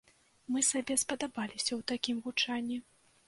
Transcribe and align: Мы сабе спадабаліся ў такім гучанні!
Мы 0.53 0.63
сабе 0.69 0.95
спадабаліся 1.01 1.63
ў 1.75 1.81
такім 1.93 2.17
гучанні! 2.29 2.81